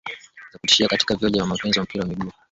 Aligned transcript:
Za 0.51 0.59
kutisha 0.59 0.87
katika 0.87 1.15
viochwa 1.15 1.41
vya 1.45 1.51
wapenzi 1.51 1.79
wa 1.79 1.83
mpira 1.83 2.01
wa 2.03 2.07
miguu 2.09 2.19
duniani 2.23 2.33